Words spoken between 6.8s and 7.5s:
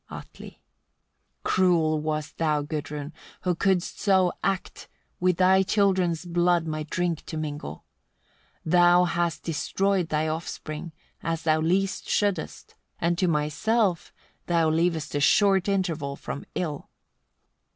drink to